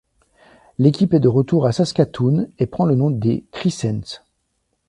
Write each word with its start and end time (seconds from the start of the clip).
L'équipe 0.79 1.13
est 1.13 1.19
de 1.19 1.27
retour 1.27 1.67
à 1.67 1.71
Saskatoon 1.73 2.49
et 2.57 2.65
prend 2.65 2.85
le 2.85 2.95
nom 2.95 3.11
des 3.11 3.45
Crescents. 3.51 4.23